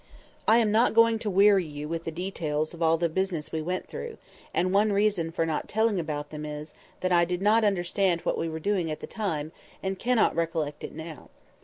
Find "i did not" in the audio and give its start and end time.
7.11-7.63